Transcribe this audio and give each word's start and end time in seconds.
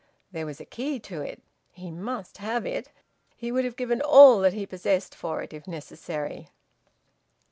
There 0.31 0.47
was 0.47 0.59
a 0.59 0.65
key 0.65 0.97
to 1.01 1.21
it. 1.21 1.43
He 1.73 1.91
must 1.91 2.39
have 2.39 2.65
it. 2.65 2.89
He 3.37 3.51
would 3.51 3.65
have 3.65 3.75
given 3.75 4.01
all 4.01 4.39
that 4.39 4.53
he 4.53 4.65
possessed 4.65 5.13
for 5.13 5.43
it, 5.43 5.53
if 5.53 5.67
necessary. 5.67 6.49